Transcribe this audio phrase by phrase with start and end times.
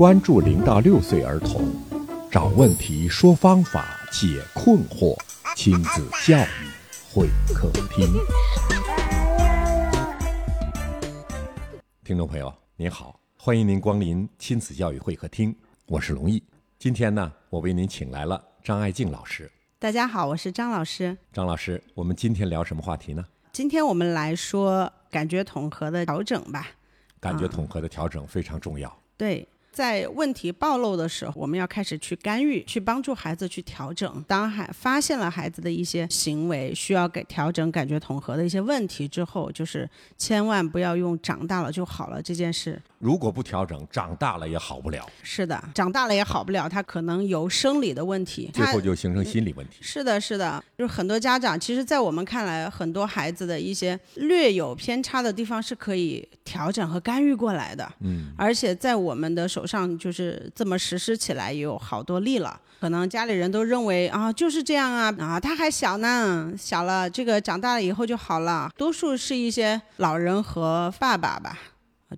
[0.00, 1.70] 关注零到六岁儿童，
[2.30, 5.14] 找问题，说方法，解困惑，
[5.54, 6.70] 亲子教育
[7.12, 8.06] 会客厅。
[12.02, 16.42] 听众朋友，您好，欢迎您光临亲子教育会客厅，我是龙毅。
[16.78, 19.52] 今天呢，我为您请来了张爱静老师。
[19.78, 21.14] 大家好，我是张老师。
[21.30, 23.22] 张老师，我们今天聊什么话题呢？
[23.52, 26.68] 今天我们来说感觉统合的调整吧。
[27.20, 28.90] 感觉统合的调整非常重要。
[29.18, 29.46] 对。
[29.72, 34.22] 在问题暴露的时候，我们要开始去干预，去帮助孩子去调整。
[34.26, 39.88] 当孩发现了孩子的一些行为需要给调整感觉统合的一些问题之后，就是
[40.18, 42.82] 千万不要用“长大了就好了”这件事。
[42.98, 45.08] 如果不调整，长大了也好不了。
[45.22, 49.76] 是的，长大了也好不了，他可能有生理的问题，最后就形成心理问题。
[49.80, 57.90] 是的，是的，就是很多家长，其实，在我们看来，很多孩子的一些略有偏差的地方是可以调整和干预过来的。
[58.00, 59.59] 嗯，而且在我们的手。
[59.60, 68.70] 手上就是这么实施起来有好多例了，可能家里人都认为啊就是这样啊啊他还小呢，小了这个长大了以后就好了。
[68.78, 71.58] 多数是一些老人和爸爸吧，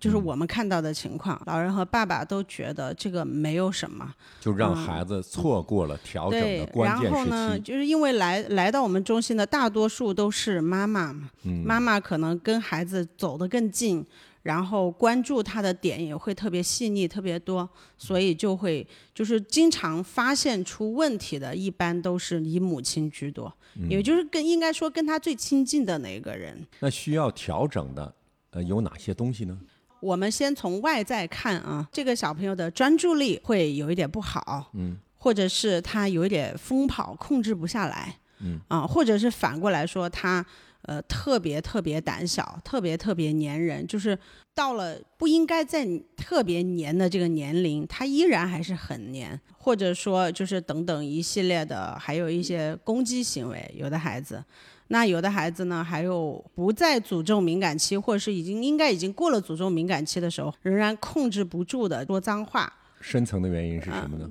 [0.01, 7.15] 就是我们看到的情况，老人和爸爸都觉得这个没有什么，就让孩子错过了调整的关键时期。
[7.15, 11.31] 然后呢，就是因为来来到我们中心的大多数都是妈妈嘛，
[11.65, 14.05] 妈妈可能跟孩子走得更近。
[14.43, 18.85] 然后关注他的点也会特别细腻、特别多，所以就会
[19.15, 23.57] 就是经常发现出问题的，一般都是以母亲居多，
[23.89, 26.61] 也就是跟应该说跟他最亲近的那个人。
[26.81, 28.13] 那需要调整的，
[28.51, 29.57] 呃，有哪些东西呢？
[30.03, 40.45] 我们先从外在看啊，这个小朋友的专注力会有一点不好，嗯，或者是他有一点疯跑，控制不下来，嗯，啊，或者是反过来说他。
[40.83, 44.19] 呃，特别特别胆小，特别特别粘人，就是
[44.55, 53.73] 到了不应该在特别黏的这个年龄，他依然还是很黏，或者说就是等等一系列的，还有一些攻击行为。
[53.77, 54.45] 有的孩子，
[54.89, 62.73] 那有的孩子呢，还有不在诅咒敏感期，或者是已经应该已经过了诅咒敏感期的时候，仍然控制不住的说脏话。
[63.01, 64.29] 深层的原因是什么呢？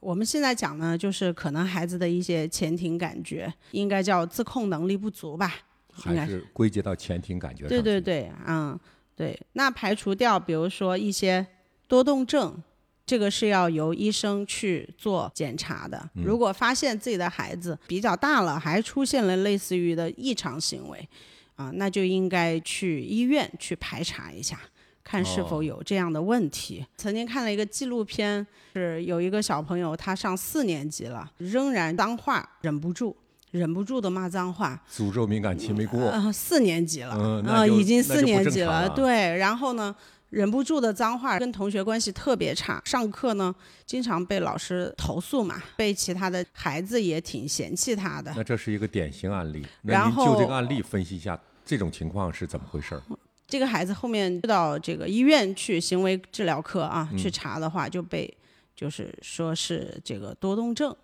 [0.00, 5.52] 我们现在讲呢，就是可能孩子的一些前庭感觉，应该叫自控能力不足吧。
[6.00, 7.68] 还是归结到前庭感觉上。
[7.68, 8.78] 对对对，嗯，
[9.16, 9.38] 对。
[9.52, 11.46] 那排除掉，比如说一些
[11.86, 12.62] 多动症，
[13.04, 16.08] 这个是要由医生去做检查的。
[16.14, 21.08] 如果发现自己的孩子比较大了，还出现了类似于的异常行为，
[21.56, 24.60] 啊，那就应该去医院去排查一下，
[25.02, 26.84] 看是否有这样的问题。
[26.96, 33.16] 曾经看了一个纪录片，是有一个小朋友，他上四年级了，仍然脏话忍不住。
[33.50, 39.94] 忍不住的骂脏话，诅咒敏感期没过，四年级了，啊，已经四年级了，对，然后呢，
[40.30, 43.54] 忍不住的脏话，跟同学关系特别差，上课呢
[43.86, 48.32] 经常被老师投诉嘛，被其他的孩子也挺嫌弃他的。
[48.36, 53.00] 那这是一个典型案例，然后就这个案例分析一下，这种情况是怎么回事？
[53.46, 58.30] 这个孩子后面到这个医院去行为治疗科啊去查的话，就被
[58.76, 60.94] 就是说是这个多动症。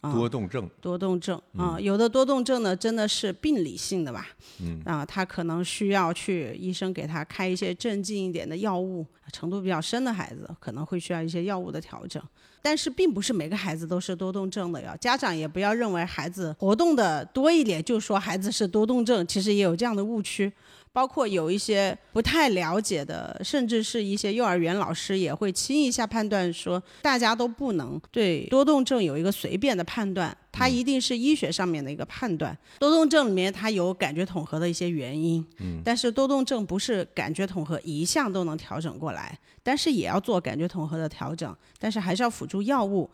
[0.00, 4.28] 多动症，多动症啊，有的多动症呢，真的是病理性的吧？
[4.60, 12.22] 嗯，啊，他可能需要去医生给他开一些镇静一点的药物，程度比较深的孩子可能会需要一些药物的调整。
[12.62, 20.52] 但是并不是每个孩子都是多动症的呀，家长也不要认为孩子活动的多一点就说孩子是多动症，其实也有这样的误区。
[20.98, 32.58] 包括有一些不太了解的，甚至是一些幼儿园老师也会轻易下判断说，大家都不能对多动症有一个随便的判断，它一定是医学上面的一个判断。
[32.80, 43.08] 多动症里面它有感觉统合的一些原因，嗯，但是多动症不是感觉统合一项都能调整过来，但是也要做感觉统合的调整，但是还是要辅助药物。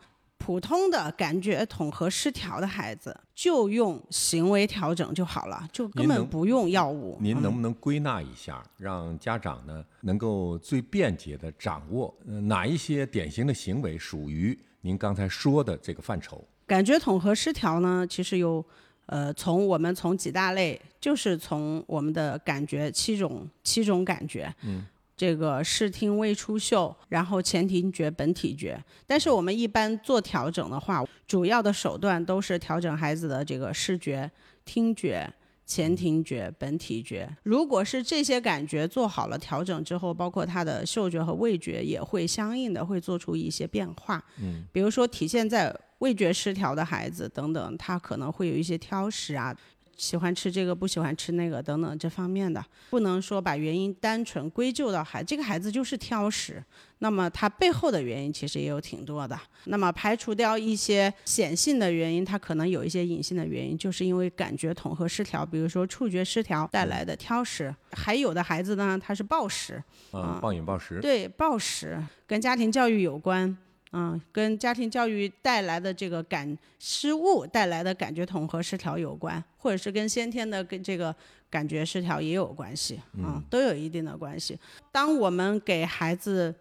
[0.45, 7.17] 普通的感觉统合失调的孩子，就用行为调整就好了，就根本不用药物。
[7.19, 16.47] 您能不能归纳一下，让家长呢能够最便捷的掌握哪一些典型的行为属于您刚才说的这个范畴？
[16.67, 18.63] 感觉统合失调呢，其实有，
[19.07, 24.53] 呃，从我们从几大类，就是从我们的感觉七种七种感觉。
[24.61, 24.85] 嗯。
[25.17, 28.77] 这个视听未出嗅，然后前庭觉、本体觉。
[29.07, 34.29] 但是我们一般做调整的话，主要的手段都是调整孩子的这个视觉、
[34.65, 35.31] 听觉、
[35.65, 37.29] 前庭觉、本体觉。
[37.43, 44.23] 如果是这些感觉做好了调整之后，包括他的嗅觉和味觉也会相应的会做出一些变化。
[44.41, 49.55] 嗯，比如说体现在味觉失调的孩子等等，他可能会有一些挑食啊。
[49.95, 56.63] 喜欢吃这个不喜欢吃那个等等这方面的，不能说把原因单纯归咎到孩这个孩子就是挑食。
[56.99, 59.37] 那么他背后的原因其实也有挺多的。
[59.65, 67.73] 那么排除掉一些显性的原因，他可能有一些隐性的原因，就是因为感觉统合失调，比如说触觉失调带来的挑食。
[67.91, 69.81] 还有的孩子呢，他是暴食，
[70.11, 70.99] 啊，暴饮暴食。
[71.01, 73.55] 对，暴食跟家庭教育有关，
[73.97, 81.15] 嗯，跟家庭教育带来的这个感失误带来的感觉统合失调有关，或者是跟先天的跟这个
[81.49, 84.59] 感觉失调也有关系，嗯，都有一定的关系。
[84.91, 86.53] 当我们给孩子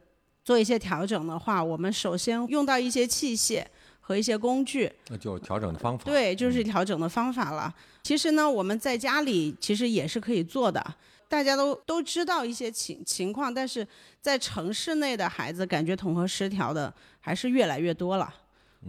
[0.44, 3.64] 做一些调整的话，我们首先用到一些器械
[4.00, 6.04] 和一些工具，那就调整的方法。
[6.04, 7.74] 对，就是调整的方法了。
[8.04, 10.94] 其实呢，我们在家里其实也是可以做的。
[11.34, 13.84] 大家都都知道一些情情况，但是
[14.20, 18.32] 在城市内的孩子感觉统合失调的还是越来越多了。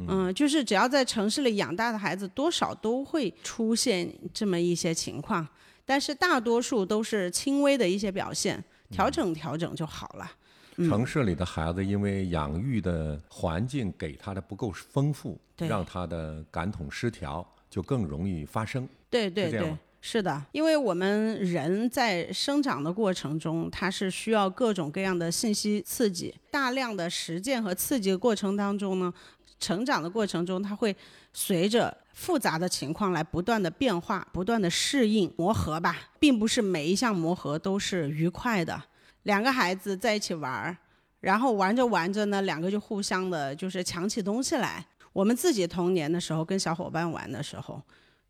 [0.07, 5.47] 嗯，就是只要在城市里养大的孩子，多少都会出现这么一些情况，
[5.83, 10.31] 但是大多数都是轻微的一些表现，调整调整就好了。
[10.75, 18.87] 城市里的孩子，因为养育的环境给他的不够丰富，让他的感统失调就更容易发生。
[19.09, 19.75] 对对对，
[20.07, 29.11] 是的，因为我们人在生长的过程中，他是需要各种各样的信息刺激，大量的实践和刺激的过程当中呢，
[29.59, 30.95] 成长的过程中，他会
[31.33, 38.79] 随着复杂的情况来不断的变化，不断的适应磨合吧，并不是每一项磨合都是愉快的。
[39.23, 40.77] 两个孩子在一起玩儿，
[41.19, 44.85] 然后玩着玩着呢，两个就互相的，就是抢起东西来。
[45.13, 47.81] 我们自己童年的时候跟小伙伴玩的时候，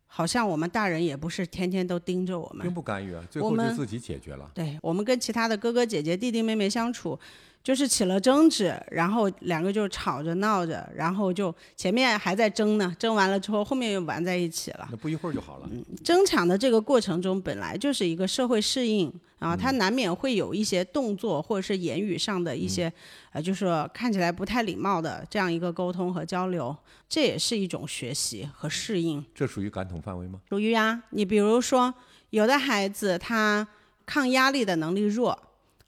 [0.06, 4.50] 好像我们大人也不是天天都盯着我们，并不干预啊，最后就自己解决了。
[4.54, 7.18] 对我们跟其他的哥哥姐姐、弟弟妹妹相处。
[7.66, 14.86] 就是起了争执，然后两个就吵着闹着，然后就前面还在争呢，争完了之后，后面又玩在一起了。
[14.88, 15.68] 那不一会儿就好了。
[15.72, 22.92] 嗯争抢的这个过程中，本来就是一个社会适应啊，他难免会有一些动作或者是言语上的一些，
[23.32, 26.72] 呃，就是看起来不太礼貌的这样一个沟通和交流，
[27.08, 29.24] 这也是一种学习和适应。
[29.34, 30.38] 这属于感统范围吗？
[30.48, 31.02] 属于啊。
[31.10, 31.92] 你比如说，
[32.30, 33.66] 有的孩子他
[34.06, 35.36] 抗压力的能力弱。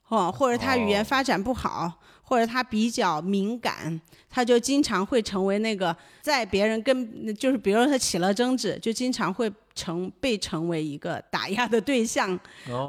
[0.09, 1.91] 哦，或者他语言发展不好，
[2.21, 12.37] 或者他比较敏感，他就经常会成为那个在别人跟就是，比如说他起了争执，就经常会成被成为一个打压的对象。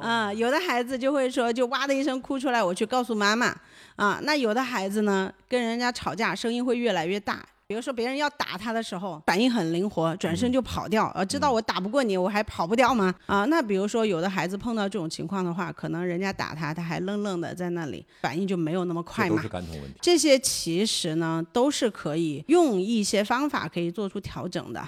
[0.00, 3.54] 啊，有的孩子就会说，就哇的一声哭出来，我去告诉妈妈。
[3.96, 7.44] 啊，那有的孩子呢，跟人家吵架，声音会越来越大。
[7.70, 11.08] 比如说别人要打他的时候，反应很灵活，转身就跑掉。
[11.14, 13.14] 呃，知道我打不过你，我还跑不掉吗？
[13.26, 19.36] 啊，那比如说有的孩子碰到这种情况的话，可能人家打他，他还愣愣的在那里，反应就没有那么快嘛。
[19.36, 19.96] 都是感统问题。
[20.02, 24.84] 这些其实呢，都是可以用一些方法可以做出调整的。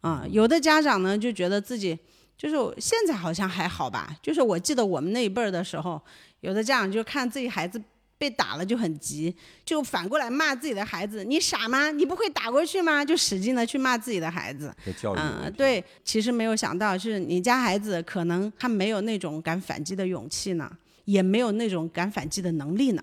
[0.00, 1.96] 啊，有的家长呢就觉得自己
[2.36, 6.02] 就是现在好像还好吧，就是我记得我们那一辈儿的时候，
[6.40, 7.80] 有的家长就看自己孩子。
[8.24, 9.34] 被打了就很急，
[9.66, 11.90] 就反过来骂自己的孩子：“你傻吗？
[11.90, 14.74] 你不会打过去吗？”就使劲的去骂自己的孩子。
[15.14, 20.70] 嗯，对，其实没有想到，是你家孩子可能他没有那种敢反击的勇气呢，
[21.04, 23.02] 也没有那种敢反击的能力呢。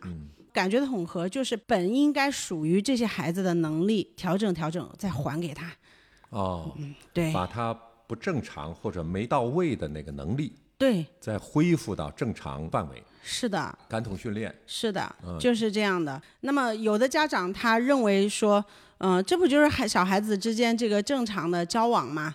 [0.52, 5.72] 感觉统合就是本应该属于这些孩子的能力，调整调整再还给他。
[6.30, 6.76] 哦，
[7.14, 7.72] 对，把他
[8.08, 10.54] 不正常或者没到位的那个能力。
[10.82, 13.04] 对，再恢复到正常范围。
[13.22, 14.52] 是的，感统训练。
[14.66, 16.20] 是的，就是这样的。
[16.40, 18.66] 那么有的家长他认为说，
[18.98, 22.34] 嗯，这不就是孩小孩子之间这个正常的交往吗？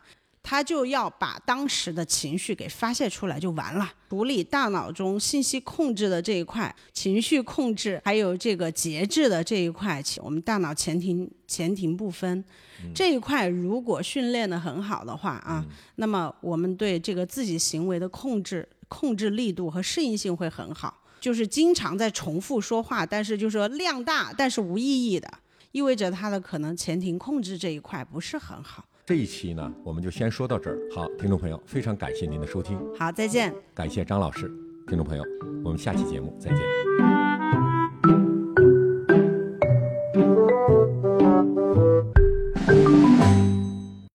[0.49, 3.93] 他就要把当时的情绪给发泄出来就完了。
[4.11, 12.45] 处理大脑中信息控制的这一块，情绪控制还有这个节制的这一块，我们大脑前庭前庭部分
[12.95, 21.03] 这一块，如果训练的很好的话啊，那么我们对这个自己行为的控制、控制力度和适应性会很好。
[21.19, 25.29] 就是经常在重复说话，但是就说量大但是无意义的，
[25.73, 28.85] 意味着他的可能前庭控制这一块不是很好。
[29.07, 30.77] 这一期呢，我们就先说到这儿。
[30.93, 32.77] 好，听众朋友，非常感谢您的收听。
[32.99, 33.55] 好，再见。
[33.73, 34.49] 感谢张老师，
[34.89, 35.23] 听众朋友，
[35.63, 37.76] 我们下期节目再见。